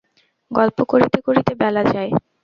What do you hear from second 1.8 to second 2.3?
যায়।